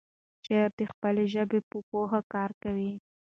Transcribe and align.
شاعر 0.45 0.71
د 0.79 0.81
خپلې 0.91 1.23
ژبې 1.33 1.59
په 1.69 1.77
پوهه 1.89 2.19
کار 2.33 2.51
کوي. 2.63 2.91